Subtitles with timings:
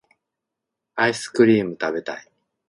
[0.95, 2.27] アイスクリームたべたい